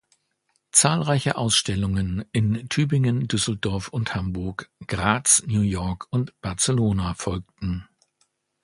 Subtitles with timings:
[0.71, 7.87] Zahlreiche Ausstellungen in Tübingen, Düsseldorf und Hamburg, Graz, New York und Barcelona folgten.